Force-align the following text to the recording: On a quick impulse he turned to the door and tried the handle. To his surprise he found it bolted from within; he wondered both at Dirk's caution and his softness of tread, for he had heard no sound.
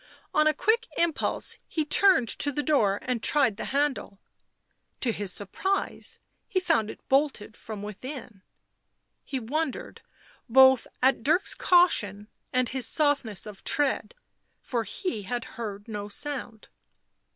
On 0.33 0.47
a 0.47 0.51
quick 0.55 0.87
impulse 0.97 1.59
he 1.67 1.85
turned 1.85 2.27
to 2.27 2.51
the 2.51 2.63
door 2.63 2.97
and 3.03 3.21
tried 3.21 3.57
the 3.57 3.65
handle. 3.65 4.17
To 5.01 5.11
his 5.11 5.31
surprise 5.31 6.19
he 6.47 6.59
found 6.59 6.89
it 6.89 7.07
bolted 7.07 7.55
from 7.55 7.83
within; 7.83 8.41
he 9.23 9.39
wondered 9.39 10.01
both 10.49 10.87
at 11.03 11.21
Dirk's 11.21 11.53
caution 11.53 12.29
and 12.51 12.69
his 12.69 12.87
softness 12.87 13.45
of 13.45 13.63
tread, 13.63 14.15
for 14.59 14.85
he 14.85 15.21
had 15.21 15.45
heard 15.53 15.87
no 15.87 16.07
sound. 16.09 16.69